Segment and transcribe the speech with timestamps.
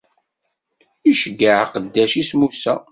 [1.11, 2.73] Iceyyeɛ aqeddac-is, Musa.